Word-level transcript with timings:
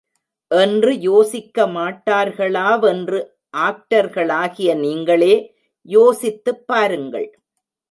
என்று 0.47 0.91
யோசிக்கமாட்டார்களாவென்று 0.91 3.23
ஆக்டர்களாகிய 3.57 4.75
நீங்களே 4.75 5.55
யோசித்துப் 5.81 6.67
பாருங்கள். 6.67 7.39